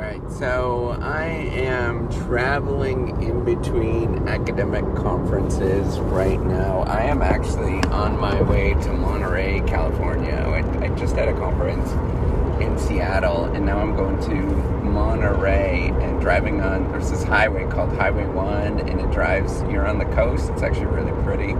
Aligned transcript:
Alright, 0.00 0.32
so 0.32 0.98
I 1.02 1.24
am 1.26 2.10
traveling 2.24 3.22
in 3.22 3.44
between 3.44 4.26
academic 4.28 4.82
conferences 4.96 6.00
right 6.00 6.40
now. 6.40 6.84
I 6.84 7.02
am 7.02 7.20
actually 7.20 7.82
on 7.90 8.18
my 8.18 8.40
way 8.40 8.72
to 8.72 8.92
Monterey, 8.94 9.60
California. 9.66 10.32
I, 10.32 10.86
I 10.86 10.88
just 10.96 11.16
had 11.16 11.28
a 11.28 11.34
conference 11.34 11.90
in 12.62 12.78
Seattle, 12.78 13.44
and 13.44 13.66
now 13.66 13.78
I'm 13.78 13.94
going 13.94 14.18
to 14.22 14.34
Monterey 14.88 15.92
and 16.00 16.18
driving 16.18 16.62
on. 16.62 16.90
There's 16.92 17.10
this 17.10 17.22
highway 17.22 17.66
called 17.70 17.92
Highway 17.92 18.24
1, 18.24 18.80
and 18.80 19.00
it 19.02 19.10
drives, 19.10 19.60
you're 19.70 19.86
on 19.86 19.98
the 19.98 20.06
coast. 20.06 20.48
It's 20.48 20.62
actually 20.62 20.86
really 20.86 21.12
pretty. 21.24 21.52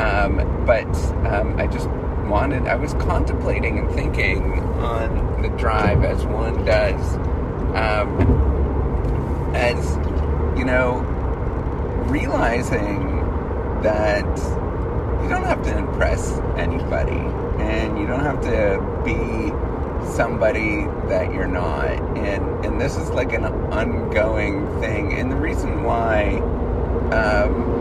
Um, 0.00 0.64
but 0.64 0.88
um, 1.26 1.60
I 1.60 1.66
just 1.66 1.90
wanted, 2.28 2.66
I 2.66 2.76
was 2.76 2.94
contemplating 2.94 3.78
and 3.78 3.90
thinking 3.90 4.58
on 4.78 5.42
the 5.42 5.50
drive 5.50 6.02
as 6.02 6.24
one 6.24 6.64
does, 6.64 7.18
um, 7.74 9.54
as 9.54 9.96
you 10.58 10.64
know, 10.64 11.00
realizing 12.08 13.16
that 13.82 14.24
you 15.22 15.28
don't 15.28 15.44
have 15.44 15.62
to 15.64 15.76
impress 15.76 16.38
anybody 16.56 17.20
and 17.62 17.98
you 17.98 18.06
don't 18.06 18.24
have 18.24 18.40
to 18.42 19.02
be 19.04 19.52
somebody 20.14 20.84
that 21.08 21.32
you're 21.34 21.46
not 21.46 21.90
and 22.16 22.64
and 22.64 22.80
this 22.80 22.96
is 22.96 23.10
like 23.10 23.32
an 23.32 23.44
ongoing 23.44 24.66
thing 24.80 25.12
and 25.12 25.30
the 25.30 25.36
reason 25.36 25.82
why 25.82 26.38
um, 27.12 27.78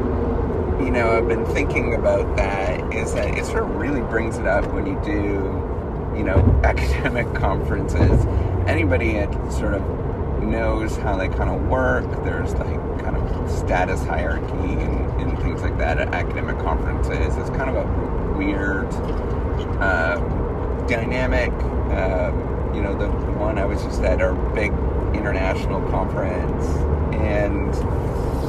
you 0.79 0.91
know, 0.91 1.17
I've 1.17 1.27
been 1.27 1.45
thinking 1.45 1.95
about 1.95 2.35
that 2.37 2.93
is 2.93 3.13
that 3.13 3.37
it 3.37 3.45
sort 3.45 3.63
of 3.63 3.75
really 3.75 4.01
brings 4.01 4.37
it 4.37 4.45
up 4.45 4.65
when 4.71 4.85
you 4.85 4.99
do, 5.03 6.15
you 6.15 6.23
know, 6.23 6.37
academic 6.63 7.33
conferences. 7.33 8.25
Anybody 8.77 9.13
that 9.13 9.33
sort 9.51 9.73
of 9.73 9.81
knows 10.43 10.97
how 10.97 11.17
they 11.17 11.29
kind 11.29 11.49
of 11.49 11.67
work, 11.67 12.05
there's 12.23 12.53
like 12.53 12.79
kind 12.99 13.17
of 13.17 13.49
status 13.49 14.03
hierarchy 14.03 14.53
and, 14.53 15.19
and 15.19 15.35
things 15.39 15.63
like 15.63 15.75
that 15.79 15.97
at 15.97 16.13
academic 16.13 16.59
conferences. 16.59 17.35
It's 17.37 17.49
kind 17.49 17.75
of 17.75 17.77
a 17.77 18.37
weird 18.37 18.85
um, 19.81 20.85
dynamic. 20.85 21.49
Um, 21.91 22.75
you 22.75 22.83
know, 22.83 22.95
the 22.95 23.07
one 23.39 23.57
I 23.57 23.65
was 23.65 23.81
just 23.81 24.03
at 24.03 24.21
our 24.21 24.35
big 24.53 24.71
international 25.15 25.81
conference, 25.89 26.67
and 27.15 27.73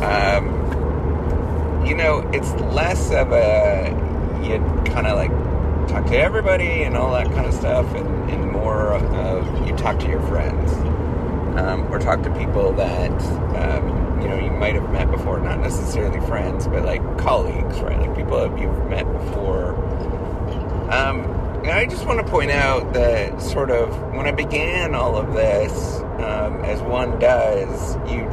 um, 0.05 1.86
you 1.86 1.97
know, 1.97 2.19
it's 2.34 2.53
less 2.75 3.10
of 3.12 3.33
a 3.33 3.88
you 4.42 4.58
kind 4.92 5.06
of 5.06 5.16
like 5.16 5.47
talk 5.89 6.06
to 6.06 6.19
everybody 6.19 6.83
and 6.83 6.97
all 6.97 7.12
that 7.12 7.27
kind 7.33 7.47
of 7.47 7.55
stuff, 7.55 7.86
and, 7.94 8.31
and 8.31 8.53
more 8.53 8.92
of 8.92 9.67
you 9.67 9.75
talk 9.77 9.98
to 10.00 10.08
your 10.08 10.20
friends 10.22 10.72
um, 11.58 11.91
or 11.92 11.98
talk 11.98 12.22
to 12.22 12.34
people 12.34 12.72
that 12.75 13.11
um, 13.56 14.20
you 14.20 14.28
know 14.28 14.36
you 14.36 14.50
might 14.50 14.75
have 14.75 14.91
met 14.92 15.11
before, 15.11 15.41
not 15.41 15.59
necessarily 15.61 16.20
friends, 16.27 16.66
but 16.69 16.84
like 16.84 17.03
colleagues, 17.19 17.81
right? 17.81 17.98
Like 17.98 18.14
people 18.14 18.39
that 18.39 18.59
you've 18.59 18.86
met 18.89 19.11
before. 19.12 19.75
Um, 20.92 21.25
and 21.62 21.70
I 21.70 21.86
just 21.86 22.06
want 22.06 22.25
to 22.25 22.31
point 22.31 22.50
out 22.50 22.92
that 22.94 23.42
sort 23.42 23.70
of 23.70 23.91
when 24.12 24.27
I 24.27 24.33
began 24.33 24.94
all 24.94 25.16
of 25.16 25.34
this, 25.34 26.00
um, 26.22 26.64
as 26.64 26.81
one 26.83 27.19
does, 27.19 27.97
you 28.11 28.25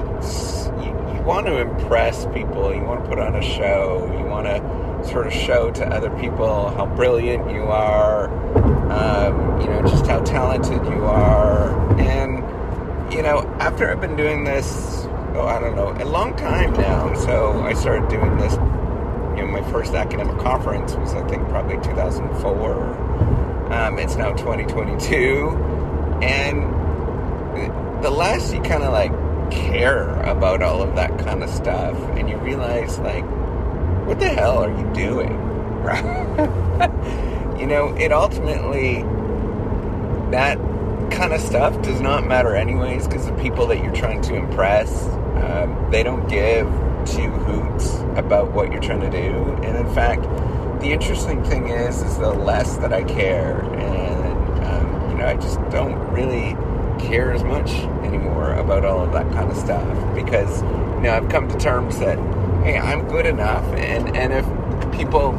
want 1.26 1.48
to 1.48 1.58
impress 1.58 2.26
people, 2.28 2.74
you 2.74 2.84
want 2.84 3.04
to 3.04 3.10
put 3.10 3.18
on 3.18 3.36
a 3.36 3.42
show, 3.42 4.06
you 4.20 4.26
want 4.26 4.46
to 4.46 4.85
sort 5.08 5.28
of 5.28 5.34
show 5.34 5.72
to 5.72 5.86
other 5.88 6.10
people 6.20 6.70
how 6.70 6.86
brilliant 6.86 7.50
you 7.52 7.64
are, 7.64 8.30
um, 8.92 9.62
you 9.62 9.68
know, 9.68 9.82
just 9.84 10.06
how 10.08 10.20
talented 10.22 10.84
you 10.86 11.06
are. 11.06 12.00
And, 12.00 13.14
you 13.14 13.22
know, 13.22 13.42
after 13.60 13.90
I've 13.90 14.02
been 14.02 14.16
doing 14.16 14.44
this, 14.44 15.06
oh, 15.36 15.46
I 15.48 15.60
don't 15.60 15.76
know, 15.76 15.92
a 16.02 16.06
long 16.06 16.36
time 16.36 16.74
now, 16.74 17.14
so 17.14 17.62
I 17.62 17.74
started 17.74 18.10
doing 18.10 18.38
this, 18.38 18.54
you 18.54 19.42
know, 19.42 19.48
my 19.48 19.62
first 19.72 19.94
academic 19.94 20.38
conference 20.40 20.96
was, 20.96 21.14
I 21.14 21.28
think, 21.28 21.48
probably 21.50 21.76
2004. 21.78 23.74
Um, 23.74 24.00
it's 24.00 24.16
now 24.16 24.32
2022. 24.34 25.50
And 26.22 28.04
the 28.04 28.10
less 28.10 28.54
you 28.54 28.62
kind 28.62 28.84
of 28.84 28.94
like 28.94 29.12
care 29.52 30.10
about 30.22 30.62
all 30.62 30.82
of 30.82 30.96
that 30.96 31.18
kind 31.20 31.44
of 31.44 31.50
stuff 31.50 31.96
and 32.18 32.30
you 32.30 32.38
realize 32.38 32.98
like 33.00 33.24
what 34.06 34.20
the 34.20 34.30
hell 34.30 34.64
are 34.64 34.78
you 34.78 34.94
doing? 34.94 35.42
You 37.60 37.68
know 37.68 37.96
it 37.96 38.12
ultimately 38.12 39.02
that 40.32 40.58
kind 41.10 41.32
of 41.32 41.40
stuff 41.40 41.82
does 41.82 42.02
not 42.02 42.28
matter 42.28 42.54
anyways 42.54 43.08
because 43.08 43.26
the 43.26 43.34
people 43.34 43.66
that 43.68 43.82
you're 43.82 43.96
trying 43.96 44.22
to 44.24 44.36
impress 44.36 45.08
um, 45.42 45.88
they 45.90 46.04
don't 46.04 46.28
give 46.28 46.68
two 47.06 47.30
hoots 47.30 47.96
about 48.18 48.52
what 48.52 48.72
you're 48.72 48.82
trying 48.82 49.00
to 49.00 49.10
do. 49.10 49.34
And 49.64 49.78
in 49.78 49.96
fact 49.96 50.24
the 50.82 50.92
interesting 50.92 51.44
thing 51.46 51.70
is 51.70 52.02
is 52.02 52.18
the 52.18 52.34
less 52.34 52.76
that 52.78 52.92
i 52.92 53.04
care 53.04 53.62
and 53.76 54.66
um, 54.66 55.10
you 55.10 55.18
know 55.18 55.26
i 55.26 55.36
just 55.36 55.58
don't 55.70 55.96
really 56.12 56.56
care 57.00 57.32
as 57.32 57.44
much 57.44 57.72
anymore 58.04 58.54
about 58.54 58.84
all 58.84 59.04
of 59.04 59.14
that 59.14 59.32
kind 59.32 59.50
of 59.50 59.58
stuff. 59.58 60.16
Because 60.16 60.62
you 60.62 61.02
know 61.04 61.14
I've 61.14 61.30
come 61.30 61.48
to 61.48 61.58
terms 61.58 62.00
that 62.00 62.18
hey 62.64 62.78
I'm 62.78 63.08
good 63.08 63.26
enough 63.26 63.64
and 63.76 64.16
and 64.16 64.34
if 64.34 64.98
people 64.98 65.32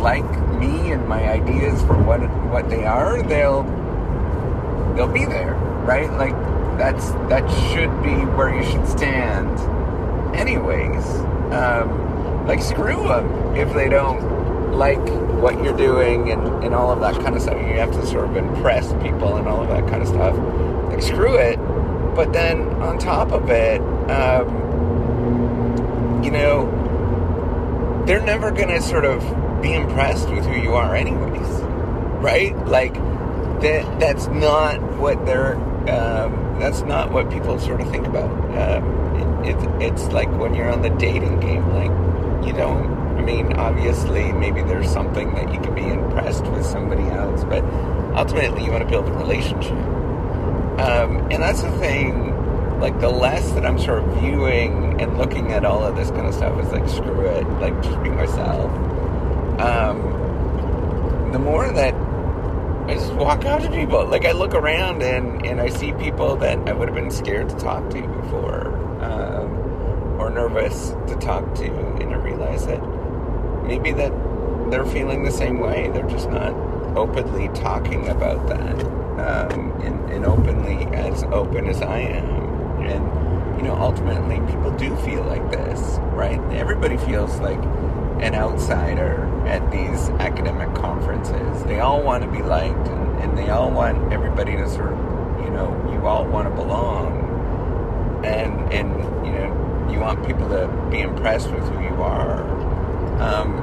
like 0.00 0.24
me 0.58 0.92
and 0.92 1.06
my 1.08 1.28
ideas 1.28 1.80
for 1.82 1.96
what 2.02 2.20
what 2.50 2.68
they 2.70 2.84
are 2.84 3.22
they'll 3.22 3.62
they'll 4.94 5.12
be 5.12 5.24
there 5.24 5.54
right 5.84 6.10
like 6.12 6.34
that's 6.78 7.10
that 7.28 7.48
should 7.70 7.90
be 8.02 8.14
where 8.36 8.54
you 8.54 8.64
should 8.70 8.86
stand 8.86 9.58
anyways 10.36 11.04
um, 11.52 12.46
like 12.46 12.62
screw 12.62 13.08
them 13.08 13.56
if 13.56 13.72
they 13.74 13.88
don't 13.88 14.36
like 14.72 14.98
what 15.40 15.62
you're 15.62 15.76
doing 15.76 16.30
and, 16.30 16.64
and 16.64 16.74
all 16.74 16.90
of 16.90 17.00
that 17.00 17.14
kind 17.22 17.34
of 17.34 17.42
stuff. 17.42 17.54
You 17.54 17.74
have 17.74 17.92
to 17.92 18.06
sort 18.06 18.28
of 18.28 18.36
impress 18.36 18.92
people 19.02 19.36
and 19.36 19.48
all 19.48 19.62
of 19.62 19.68
that 19.68 19.88
kind 19.88 20.02
of 20.02 20.08
stuff. 20.08 20.36
Like, 20.90 21.02
screw 21.02 21.36
it. 21.36 21.56
But 22.14 22.32
then 22.32 22.62
on 22.82 22.98
top 22.98 23.32
of 23.32 23.50
it, 23.50 23.80
um, 24.10 24.65
you 26.26 26.32
know, 26.32 28.04
they're 28.04 28.20
never 28.20 28.50
going 28.50 28.68
to 28.68 28.82
sort 28.82 29.04
of 29.04 29.20
be 29.62 29.72
impressed 29.72 30.28
with 30.28 30.44
who 30.44 30.60
you 30.60 30.74
are, 30.74 30.94
anyways. 30.94 31.48
Right? 32.20 32.56
Like, 32.66 32.94
that 33.62 34.00
that's 34.00 34.26
not 34.26 34.82
what 34.98 35.24
they're. 35.24 35.54
Um, 35.88 36.58
that's 36.58 36.80
not 36.82 37.12
what 37.12 37.30
people 37.30 37.60
sort 37.60 37.80
of 37.80 37.88
think 37.90 38.08
about. 38.08 38.30
Um, 38.58 39.44
it, 39.44 39.56
it, 39.56 39.92
it's 39.92 40.08
like 40.08 40.28
when 40.36 40.52
you're 40.52 40.70
on 40.70 40.82
the 40.82 40.90
dating 40.90 41.38
game, 41.38 41.68
like 41.72 42.44
you 42.44 42.52
don't 42.52 42.96
I 43.16 43.22
mean, 43.22 43.54
obviously, 43.54 44.32
maybe 44.32 44.62
there's 44.62 44.90
something 44.90 45.32
that 45.34 45.52
you 45.52 45.60
can 45.60 45.74
be 45.74 45.86
impressed 45.86 46.44
with 46.46 46.66
somebody 46.66 47.04
else, 47.04 47.44
but 47.44 47.64
ultimately, 48.14 48.64
you 48.64 48.70
want 48.70 48.84
to 48.84 48.88
build 48.88 49.08
a 49.08 49.12
relationship. 49.12 49.72
Um, 50.78 51.26
and 51.30 51.42
that's 51.42 51.62
the 51.62 51.70
thing, 51.78 52.35
like, 52.80 53.00
the 53.00 53.08
less 53.08 53.50
that 53.52 53.64
I'm 53.64 53.78
sort 53.78 54.04
of 54.04 54.20
viewing 54.20 55.00
and 55.00 55.18
looking 55.18 55.52
at 55.52 55.64
all 55.64 55.84
of 55.84 55.96
this 55.96 56.10
kind 56.10 56.26
of 56.26 56.34
stuff 56.34 56.58
is 56.60 56.70
like, 56.72 56.88
screw 56.88 57.26
it, 57.26 57.46
like, 57.60 57.80
just 57.82 58.02
be 58.02 58.10
myself. 58.10 58.70
Um, 59.60 61.30
the 61.32 61.38
more 61.38 61.70
that 61.72 61.94
I 62.88 62.94
just 62.94 63.12
walk 63.14 63.44
out 63.44 63.62
to 63.62 63.70
people, 63.70 64.06
like, 64.06 64.24
I 64.24 64.32
look 64.32 64.54
around 64.54 65.02
and, 65.02 65.44
and 65.44 65.60
I 65.60 65.68
see 65.68 65.92
people 65.92 66.36
that 66.36 66.58
I 66.68 66.72
would 66.72 66.88
have 66.88 66.94
been 66.94 67.10
scared 67.10 67.48
to 67.50 67.56
talk 67.56 67.88
to 67.90 68.00
before. 68.00 68.74
Um, 69.02 69.66
or 70.18 70.30
nervous 70.30 70.94
to 71.08 71.14
talk 71.20 71.54
to, 71.56 71.66
and 71.66 72.14
I 72.14 72.16
realize 72.16 72.66
that 72.66 72.80
maybe 73.64 73.92
that 73.92 74.10
they're 74.70 74.86
feeling 74.86 75.24
the 75.24 75.30
same 75.30 75.58
way. 75.60 75.90
They're 75.92 76.08
just 76.08 76.30
not 76.30 76.54
openly 76.96 77.48
talking 77.48 78.08
about 78.08 78.48
that, 78.48 78.80
um, 79.52 79.72
and, 79.82 80.10
and 80.10 80.24
openly 80.24 80.86
as 80.96 81.22
open 81.24 81.66
as 81.66 81.82
I 81.82 81.98
am. 81.98 82.45
And 82.86 83.56
you 83.56 83.62
know, 83.62 83.74
ultimately, 83.74 84.36
people 84.52 84.70
do 84.72 84.94
feel 84.96 85.22
like 85.24 85.50
this, 85.50 85.98
right? 86.12 86.40
Everybody 86.52 86.96
feels 86.98 87.38
like 87.40 87.62
an 88.20 88.34
outsider 88.34 89.24
at 89.46 89.70
these 89.70 90.08
academic 90.20 90.74
conferences. 90.74 91.64
They 91.64 91.80
all 91.80 92.02
want 92.02 92.24
to 92.24 92.30
be 92.30 92.42
liked, 92.42 92.88
and, 92.88 93.18
and 93.20 93.38
they 93.38 93.50
all 93.50 93.70
want 93.70 94.12
everybody 94.12 94.52
to 94.52 94.68
sort 94.68 94.92
of, 94.92 94.98
you 95.44 95.50
know, 95.50 95.90
you 95.92 96.06
all 96.06 96.26
want 96.26 96.48
to 96.48 96.54
belong, 96.54 98.22
and 98.24 98.72
and 98.72 99.26
you 99.26 99.32
know, 99.32 99.88
you 99.90 100.00
want 100.00 100.26
people 100.26 100.48
to 100.48 100.68
be 100.90 101.00
impressed 101.00 101.50
with 101.50 101.64
who 101.68 101.82
you 101.82 102.02
are 102.02 102.56
um, 103.20 103.56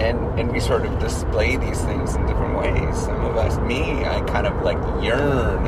and 0.00 0.38
and 0.38 0.52
we 0.52 0.60
sort 0.60 0.86
of 0.86 0.98
display 1.00 1.56
these 1.56 1.80
things 1.80 2.14
in 2.14 2.24
different 2.26 2.56
ways. 2.56 2.96
Some 2.96 3.24
of 3.24 3.36
us, 3.36 3.58
me, 3.58 4.04
I 4.04 4.20
kind 4.22 4.46
of 4.46 4.62
like 4.62 4.78
yearn, 5.02 5.66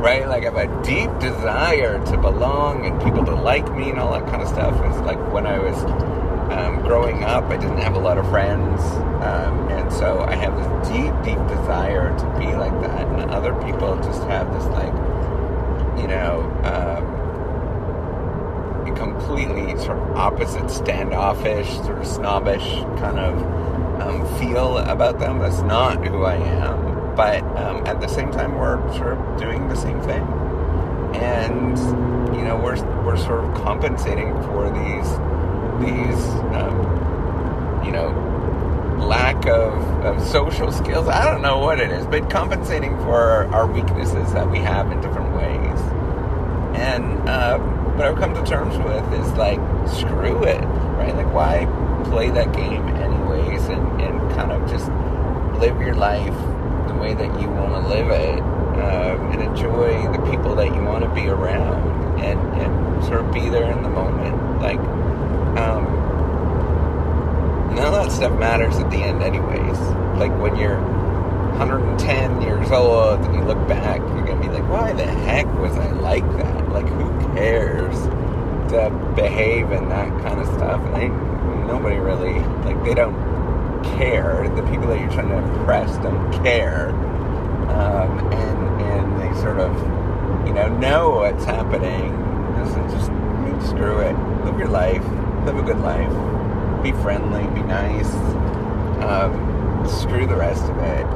right? 0.00 0.26
Like 0.26 0.42
I 0.42 0.46
have 0.46 0.56
a 0.56 0.82
deep 0.82 1.10
desire 1.20 2.04
to 2.06 2.16
belong 2.16 2.86
and 2.86 3.00
people 3.02 3.24
to 3.26 3.34
like 3.34 3.70
me 3.76 3.90
and 3.90 3.98
all 3.98 4.12
that 4.12 4.26
kind 4.26 4.42
of 4.42 4.48
stuff. 4.48 4.74
It's 4.84 5.00
like 5.06 5.18
when 5.32 5.46
I 5.46 5.58
was 5.58 5.76
um, 6.52 6.82
growing 6.82 7.22
up, 7.22 7.44
I 7.44 7.56
didn't 7.56 7.78
have 7.78 7.94
a 7.94 8.00
lot 8.00 8.18
of 8.18 8.28
friends, 8.28 8.80
um, 9.22 9.68
and 9.68 9.92
so 9.92 10.20
I 10.20 10.34
have 10.34 10.56
this 10.56 10.88
deep, 10.88 11.14
deep 11.22 11.38
desire 11.46 12.16
to 12.18 12.24
be 12.38 12.46
like 12.56 12.80
that. 12.82 13.06
And 13.06 13.30
other 13.30 13.54
people 13.62 13.96
just 13.96 14.22
have 14.24 14.52
this 14.52 14.64
like 14.66 14.92
you 16.00 16.06
know, 16.06 16.40
um, 16.64 17.20
completely 18.96 19.76
sort 19.78 19.98
of 19.98 20.16
opposite 20.16 20.70
standoffish, 20.70 21.68
sort 21.76 21.98
of 21.98 22.06
snobbish 22.06 22.64
kind 22.98 23.18
of 23.18 23.42
um, 24.00 24.38
feel 24.38 24.78
about 24.78 25.18
them. 25.18 25.38
That's 25.38 25.60
not 25.62 26.06
who 26.06 26.24
I 26.24 26.36
am. 26.36 26.99
But 27.16 27.42
um, 27.56 27.86
at 27.86 28.00
the 28.00 28.08
same 28.08 28.30
time, 28.30 28.56
we're 28.56 28.80
sort 28.96 29.18
of 29.18 29.40
doing 29.40 29.68
the 29.68 29.76
same 29.76 30.00
thing. 30.02 30.22
And, 31.14 31.76
you 32.36 32.42
know, 32.42 32.56
we're, 32.56 32.80
we're 33.04 33.16
sort 33.16 33.44
of 33.44 33.54
compensating 33.54 34.32
for 34.44 34.70
these, 34.70 35.08
these, 35.84 36.24
um, 36.54 37.84
you 37.84 37.92
know, 37.92 38.08
lack 39.06 39.46
of, 39.46 39.74
of 40.04 40.22
social 40.26 40.70
skills. 40.70 41.08
I 41.08 41.24
don't 41.24 41.42
know 41.42 41.58
what 41.58 41.80
it 41.80 41.90
is, 41.90 42.06
but 42.06 42.30
compensating 42.30 42.96
for 42.98 43.46
our 43.52 43.66
weaknesses 43.66 44.32
that 44.32 44.48
we 44.48 44.58
have 44.58 44.92
in 44.92 45.00
different 45.00 45.34
ways. 45.34 45.80
And 46.78 47.28
um, 47.28 47.96
what 47.96 48.06
I've 48.06 48.16
come 48.16 48.34
to 48.34 48.44
terms 48.44 48.76
with 48.78 49.20
is 49.20 49.32
like, 49.32 49.58
screw 49.88 50.44
it, 50.44 50.60
right? 50.96 51.14
Like, 51.14 51.32
why 51.34 51.66
play 52.04 52.30
that 52.30 52.52
game 52.54 52.86
anyways 52.88 53.64
and, 53.64 54.00
and 54.00 54.30
kind 54.32 54.52
of 54.52 54.68
just 54.70 54.88
live 55.60 55.78
your 55.80 55.94
life 55.94 56.34
the 56.90 56.96
way 56.96 57.14
that 57.14 57.40
you 57.40 57.48
want 57.48 57.72
to 57.72 57.88
live 57.88 58.10
it 58.10 58.40
um, 58.40 59.30
and 59.32 59.42
enjoy 59.42 60.10
the 60.10 60.30
people 60.30 60.56
that 60.56 60.66
you 60.74 60.82
want 60.82 61.04
to 61.04 61.10
be 61.14 61.28
around 61.28 62.18
and, 62.20 62.40
and 62.60 63.04
sort 63.04 63.20
of 63.20 63.32
be 63.32 63.48
there 63.48 63.70
in 63.70 63.82
the 63.82 63.88
moment. 63.88 64.60
Like, 64.60 64.80
um, 65.56 65.84
none 67.74 67.86
of 67.86 67.92
that 67.92 68.10
stuff 68.10 68.36
matters 68.38 68.76
at 68.78 68.90
the 68.90 68.96
end, 68.96 69.22
anyways. 69.22 69.78
Like 70.18 70.36
when 70.40 70.56
you're 70.56 70.80
110 70.80 72.42
years 72.42 72.70
old 72.72 73.20
and 73.20 73.34
you 73.34 73.42
look 73.42 73.68
back, 73.68 74.00
you're 74.00 74.26
gonna 74.26 74.40
be 74.40 74.48
like, 74.48 74.68
why 74.68 74.92
the 74.92 75.06
heck 75.06 75.46
was 75.58 75.72
I 75.78 75.90
like 75.92 76.26
that? 76.38 76.68
Like, 76.70 76.88
who 76.88 77.34
cares 77.34 77.94
to 78.72 78.90
behave 79.14 79.70
and 79.70 79.90
that 79.92 80.08
kind 80.22 80.40
of 80.40 80.46
stuff? 80.48 80.80
And 80.96 81.66
nobody 81.68 81.96
really, 81.96 82.40
like, 82.64 82.82
they 82.84 82.94
don't 82.94 83.29
care. 83.98 84.48
The 84.54 84.62
people 84.70 84.88
that 84.88 85.00
you're 85.00 85.10
trying 85.10 85.28
to 85.28 85.38
impress 85.38 85.96
don't 85.98 86.32
care. 86.42 86.90
Um, 87.70 88.18
and, 88.32 88.82
and 88.82 89.20
they 89.20 89.40
sort 89.40 89.58
of, 89.58 89.74
you 90.46 90.52
know, 90.52 90.68
know 90.78 91.10
what's 91.10 91.44
happening. 91.44 92.16
Just, 92.56 92.74
just 92.94 93.70
screw 93.70 94.00
it. 94.00 94.16
Live 94.44 94.58
your 94.58 94.68
life. 94.68 95.04
Live 95.44 95.56
a 95.56 95.62
good 95.62 95.80
life 95.80 96.12
be 96.82 96.92
friendly, 96.92 97.42
be 97.54 97.62
nice, 97.66 98.12
um, 99.02 99.86
screw 99.86 100.26
the 100.26 100.36
rest 100.36 100.62
of 100.64 100.76
it, 100.78 101.06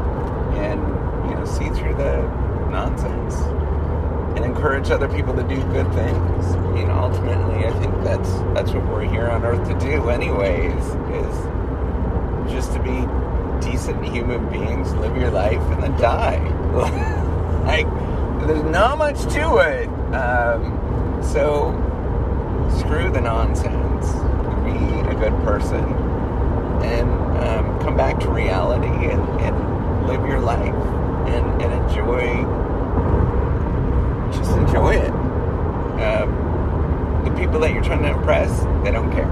and 0.59 0.81
you 1.29 1.35
know, 1.35 1.45
see 1.47 1.69
through 1.71 1.95
the 1.95 2.21
nonsense, 2.71 3.37
and 4.37 4.45
encourage 4.45 4.91
other 4.91 5.09
people 5.09 5.35
to 5.35 5.43
do 5.45 5.57
good 5.73 5.91
things. 5.95 6.47
I 6.47 6.71
mean, 6.73 6.91
ultimately, 6.91 7.67
I 7.67 7.73
think 7.81 7.95
that's 8.05 8.31
that's 8.55 8.73
what 8.73 8.85
we're 8.89 9.09
here 9.09 9.29
on 9.29 9.45
Earth 9.45 9.67
to 9.69 9.79
do, 9.79 10.11
anyways, 10.11 10.75
is 10.75 11.47
just 12.49 12.73
to 12.73 12.79
be 12.81 13.07
decent 13.65 14.05
human 14.05 14.49
beings, 14.51 14.93
live 14.95 15.17
your 15.17 15.31
life, 15.31 15.63
and 15.73 15.83
then 15.83 15.93
die. 16.01 16.39
like, 17.65 17.87
there's 18.47 18.63
not 18.65 18.99
much 18.99 19.21
to 19.35 19.57
it. 19.59 19.89
Um, 20.15 21.23
so, 21.23 21.73
screw 22.79 23.11
the 23.11 23.21
nonsense 23.21 24.13
be 24.65 25.01
a 25.11 25.15
good 25.15 25.35
person 25.45 25.85
and 26.83 27.11
um, 27.45 27.81
come 27.81 27.97
back 27.97 28.19
to 28.21 28.31
reality 28.31 29.11
and, 29.11 29.23
and 29.41 30.07
live 30.09 30.27
your 30.27 30.41
life 30.41 30.75
and, 31.29 31.63
and 31.63 31.73
enjoy 31.73 32.25
just 34.33 34.51
enjoy 34.57 34.95
it 34.95 35.11
um, 36.01 37.25
the 37.25 37.31
people 37.39 37.61
that 37.61 37.73
you're 37.73 37.85
trying 37.85 38.03
to 38.03 38.11
impress 38.11 38.61
they 38.83 38.91
don't 38.91 39.13
care 39.13 39.31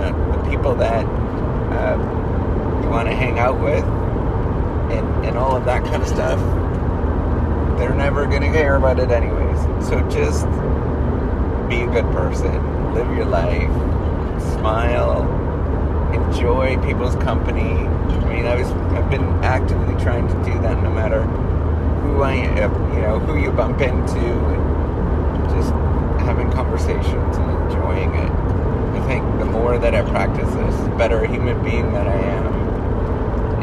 uh, 0.00 0.36
the 0.36 0.50
people 0.50 0.74
that 0.74 1.04
uh, 1.04 1.96
you 2.84 2.90
want 2.90 3.08
to 3.08 3.14
hang 3.14 3.38
out 3.38 3.58
with 3.60 3.84
and, 4.92 5.26
and 5.26 5.36
all 5.38 5.56
of 5.56 5.64
that 5.64 5.82
kind 5.84 6.02
of 6.02 6.08
stuff 6.08 6.38
they're 7.78 7.94
never 7.94 8.26
going 8.26 8.42
to 8.42 8.52
care 8.52 8.76
about 8.76 9.00
it 9.00 9.10
anyways 9.10 9.60
so 9.88 10.00
just 10.08 10.46
be 11.68 11.80
a 11.80 11.86
good 11.86 12.06
person 12.12 12.94
live 12.94 13.16
your 13.16 13.26
life 13.26 13.70
smile, 14.64 15.20
enjoy 16.14 16.74
people's 16.86 17.14
company. 17.16 17.86
I 17.86 18.32
mean, 18.32 18.46
I 18.46 18.56
was 18.56 18.70
I've 18.96 19.10
been 19.10 19.28
actively 19.44 19.94
trying 20.02 20.26
to 20.26 20.34
do 20.42 20.58
that 20.60 20.82
no 20.82 20.90
matter 20.90 21.22
who 21.22 22.22
I 22.22 22.32
am, 22.32 22.72
you 22.94 23.02
know, 23.02 23.18
who 23.18 23.38
you 23.38 23.50
bump 23.50 23.82
into, 23.82 24.18
and 24.18 25.50
just 25.50 25.70
having 26.24 26.50
conversations 26.52 27.36
and 27.36 27.70
enjoying 27.70 28.14
it. 28.14 28.30
I 28.30 29.06
think 29.06 29.38
the 29.38 29.44
more 29.44 29.76
that 29.76 29.94
I 29.94 30.00
practice 30.00 30.48
this, 30.54 30.76
the 30.76 30.96
better 30.96 31.26
human 31.26 31.62
being 31.62 31.92
that 31.92 32.08
I 32.08 32.16
am, 32.16 32.43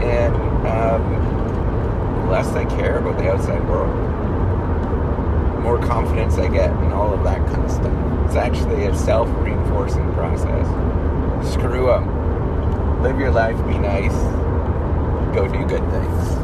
and 0.03 0.35
um, 0.67 2.29
less 2.29 2.47
I 2.53 2.65
care 2.65 2.97
about 2.97 3.17
the 3.17 3.31
outside 3.31 3.67
world. 3.67 3.95
more 5.61 5.79
confidence 5.79 6.37
I 6.37 6.47
get, 6.47 6.71
and 6.71 6.93
all 6.93 7.13
of 7.13 7.23
that 7.23 7.45
kind 7.47 7.63
of 7.63 7.71
stuff. 7.71 8.25
It's 8.25 8.35
actually 8.35 8.85
a 8.85 8.95
self 8.95 9.29
reinforcing 9.43 10.11
process. 10.13 10.67
Screw 11.53 11.89
up. 11.89 12.05
Live 13.01 13.19
your 13.19 13.31
life, 13.31 13.57
be 13.67 13.77
nice, 13.77 14.13
go 15.33 15.47
do 15.47 15.65
good 15.65 15.87
things. 15.89 16.40